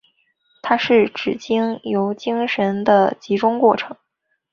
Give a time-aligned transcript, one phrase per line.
[0.63, 3.95] 它是指经由精神的集中过程。